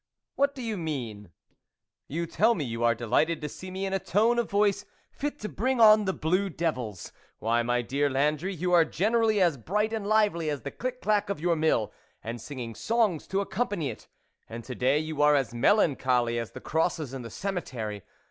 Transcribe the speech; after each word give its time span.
"What 0.35 0.55
do 0.55 0.63
you 0.63 0.77
mean?"" 0.79 1.29
You 2.17 2.25
tell 2.25 2.55
me 2.55 2.65
you 2.65 2.83
are 2.83 2.95
delighted 2.95 3.39
to 3.41 3.47
see 3.47 3.69
me 3.69 3.85
in 3.85 3.93
a 3.93 3.99
tone 3.99 4.39
of 4.39 4.49
voice 4.49 4.83
fit 5.11 5.37
to 5.41 5.47
bring 5.47 5.79
on 5.79 6.05
the 6.05 6.11
blue 6.13 6.49
devils. 6.49 7.11
Why, 7.37 7.61
my 7.61 7.83
dear 7.83 8.09
Landry, 8.09 8.51
you 8.51 8.73
are 8.73 8.83
generally 8.83 9.39
as 9.39 9.57
bright 9.57 9.93
and 9.93 10.07
lively 10.07 10.49
as 10.49 10.61
the 10.63 10.71
click 10.71 11.03
clack 11.03 11.29
of 11.29 11.39
your 11.39 11.55
mill, 11.55 11.91
and 12.23 12.41
singing 12.41 12.73
songs 12.73 13.27
to 13.27 13.41
accompany 13.41 13.91
it, 13.91 14.07
and 14.49 14.63
to 14.63 14.73
day 14.73 14.97
you 14.97 15.21
are 15.21 15.35
as 15.35 15.53
melancholy 15.53 16.39
as 16.39 16.53
the 16.53 16.61
crosses 16.61 17.13
in 17.13 17.21
the 17.21 17.29
cemetery. 17.29 18.01